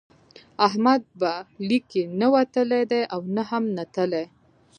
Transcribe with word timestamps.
احمد 0.67 1.01
به 1.19 1.33
لیک 1.67 1.83
کې 1.91 2.03
نه 2.19 2.27
وتلی 2.33 2.81
دی 2.91 3.01
او 3.13 3.21
نه 3.35 3.43
هم 3.49 3.63
نتلی. 3.77 4.25